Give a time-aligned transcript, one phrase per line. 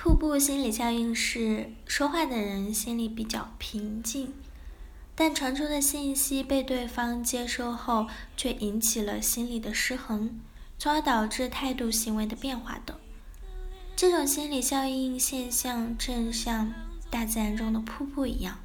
[0.00, 4.32] 瀑布心理效应是说话的人心里比较平静，
[5.16, 8.06] 但传出的信息被对方接收后，
[8.36, 10.38] 却引起了心理的失衡，
[10.78, 12.96] 从而导致态度、行为的变化等。
[13.96, 16.72] 这种心理效应现象，正像
[17.10, 18.60] 大自然中的瀑布一样，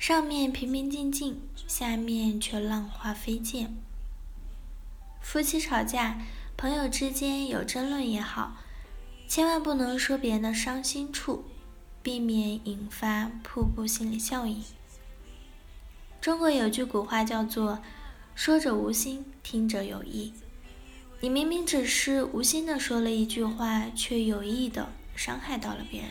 [0.00, 3.76] 上面平平静静，下面却浪花飞溅。
[5.20, 6.20] 夫妻吵架，
[6.56, 8.56] 朋友之间有争论也好。
[9.30, 11.44] 千万不能说别人的伤心处，
[12.02, 14.60] 避免引发瀑布心理效应。
[16.20, 17.78] 中国有句古话叫做
[18.34, 20.32] “说者无心，听者有意”。
[21.22, 26.10] 你明明只是无心的说了一句话，却有意的伤害到了别人，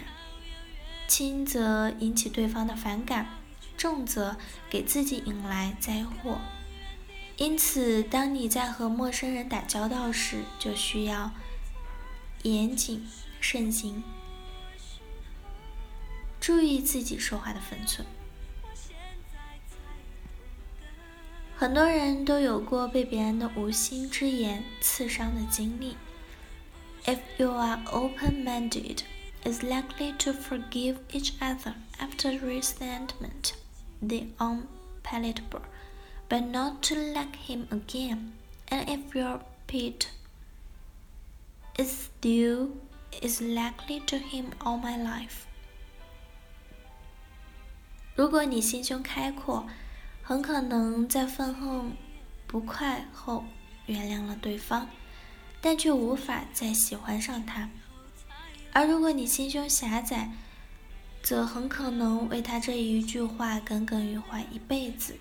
[1.06, 3.28] 轻则引起对方的反感，
[3.76, 4.38] 重则
[4.70, 6.38] 给自己引来灾祸。
[7.36, 11.30] 因此，当你在和陌生人打交道时，就需要。
[12.44, 13.08] 严谨
[13.40, 14.04] 慎行，
[16.40, 18.06] 注意自己说话的分寸。
[21.56, 25.98] 很多人都有过被别人的无心之言刺伤的经历。
[27.06, 29.00] If you are open-minded,
[29.44, 33.54] is likely to forgive each other after resentment,
[34.02, 35.64] the unpalatable,
[36.30, 38.32] but not to like him again.
[38.70, 40.08] And if you're pit
[41.80, 42.72] is still
[43.22, 45.46] is likely to him all my life。
[48.16, 49.66] 如果你心胸开阔，
[50.22, 51.94] 很可能在愤恨
[52.46, 53.46] 不快后
[53.86, 54.90] 原谅了对方，
[55.62, 57.70] 但却无法再喜欢上他；
[58.74, 60.32] 而如果你心胸狭窄，
[61.24, 65.16] 则很可能为他这一句话耿耿于怀一辈子。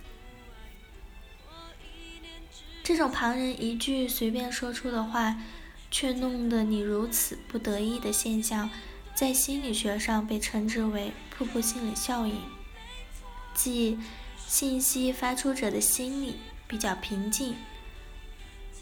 [2.82, 5.36] 这种旁人一句随便说出的话。
[5.90, 8.70] 却弄得你如此不得意的现象，
[9.14, 12.40] 在心理学上被称之为“瀑布心理效应”，
[13.54, 13.98] 即
[14.46, 17.56] 信息发出者的心理比较平静，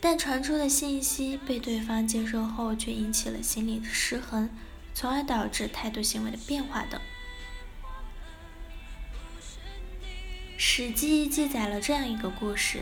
[0.01, 4.51] 但传出的信息被对方接收后，却引起了心理的失衡，
[4.93, 7.01] 从而导致态度、行为的变化等。
[10.59, 12.81] 《史记》记载了这样一个故事。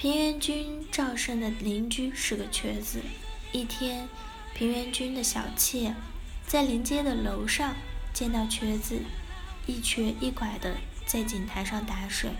[0.00, 3.02] 平原君赵胜的邻居是个瘸子。
[3.52, 4.08] 一天，
[4.54, 5.94] 平原君的小妾
[6.46, 7.74] 在临街的楼上
[8.10, 9.02] 见到瘸子
[9.66, 12.30] 一瘸一拐的在井台上打水，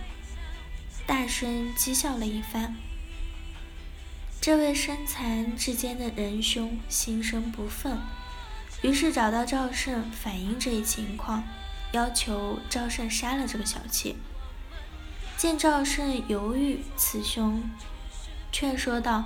[1.07, 2.77] 大声讥笑了一番。
[4.41, 7.99] 这位身残志坚的仁兄心生不忿，
[8.81, 11.45] 于是找到赵胜反映这一情况，
[11.93, 14.17] 要求赵胜杀了这个小妾。
[15.41, 17.63] 见赵胜犹豫，此兄
[18.53, 19.25] 劝说道：“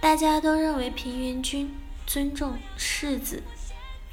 [0.00, 1.74] 大家都认为平原君
[2.06, 3.42] 尊重世子，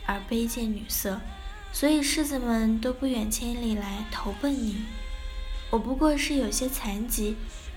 [0.07, 1.21] 而卑贱女色，
[1.71, 4.85] 所以世子们都不远千里来投奔你。
[5.69, 7.35] 我不过是有些残疾，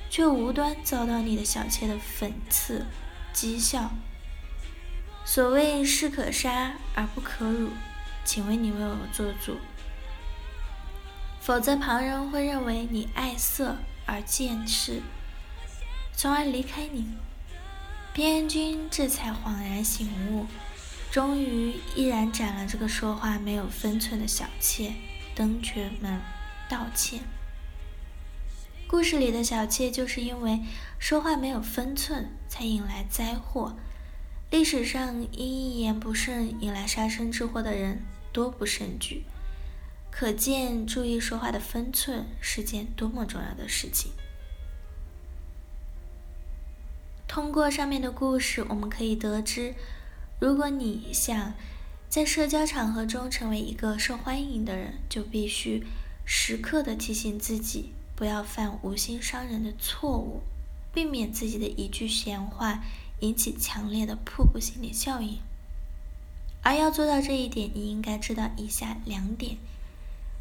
[0.08, 2.86] 却无端遭到你的小妾的讽刺
[3.34, 3.90] 讥笑。
[5.26, 7.68] 所谓士可杀而不可辱，
[8.24, 9.58] 请为你为我做主。”
[11.46, 15.00] 否则，旁人会认为你爱色而见世，
[16.12, 17.06] 从而离开你。
[18.12, 20.46] 平原君这才恍然醒悟，
[21.08, 24.94] 终于毅然斩了这个说话没有分寸的小妾，
[25.36, 26.20] 登阙门
[26.68, 27.20] 道歉。
[28.88, 30.62] 故事里的小妾就是因为
[30.98, 33.76] 说话没有分寸，才引来灾祸。
[34.50, 38.02] 历史上因一言不慎引来杀身之祸的人
[38.32, 39.22] 多不胜举。
[40.18, 44.12] 可见，注意说话的分寸是件多么重要的事情。
[47.28, 49.74] 通过上面的故事，我们可以得知，
[50.40, 51.52] 如果你想
[52.08, 55.84] 在社交场合中成为一个受欢迎的人，就必须
[56.24, 60.40] 时刻的提醒自己，不要犯无心伤人的错误，
[60.94, 62.82] 避免自己的一句闲话
[63.20, 65.40] 引起强烈的瀑布心理效应。
[66.62, 69.58] 而要做到这一点，你应该知道以下两点。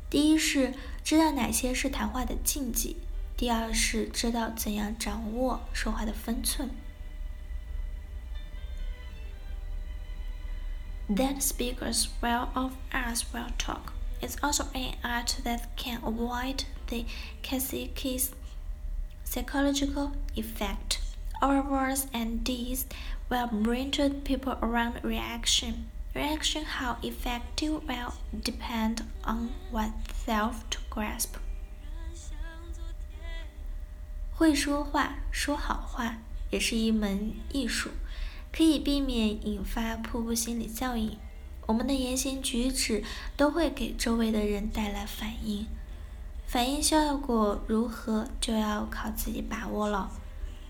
[0.08, 0.74] 第一是
[1.04, 2.96] 知道哪些是谈话的禁忌，
[3.36, 6.70] 第二是知道怎样掌握说话的分寸。
[11.08, 17.04] That speakers well of us will talk is also an art that can avoid the
[17.42, 17.94] classic
[19.24, 20.98] psychological effect.
[21.40, 22.84] Our words and deeds
[23.28, 25.86] will bring to people around reaction.
[26.15, 31.31] Reaction how effective will depend on oneself to grasp。
[34.33, 36.19] 会说话，说好话
[36.51, 37.89] 也是一门艺术，
[38.53, 41.17] 可以避免引发瀑布心理效应。
[41.65, 43.03] 我们的言行举止
[43.35, 45.67] 都会给周围的人带来反应，
[46.45, 50.09] 反应效果如何就要靠自己把握了。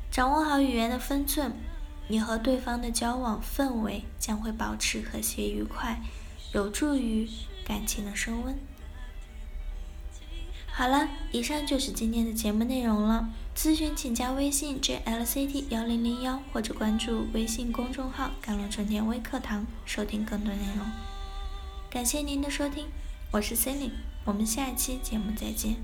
[0.09, 1.53] 掌握好语言的分寸，
[2.07, 6.01] 你和对方的交往氛围将会保持和谐愉快，
[6.53, 7.27] 有助于
[7.65, 8.57] 感情的升温。
[10.67, 13.29] 好了，以上就是今天的节目内容了。
[13.55, 20.85] 咨询请加微信 jlct 幺零零幺或者关注微信公众号“甘露春天微课堂”收听更多内容。
[21.89, 22.87] 感谢您的收听，
[23.31, 23.91] 我是 c e l i n e
[24.25, 25.77] 我们下一期节目再见。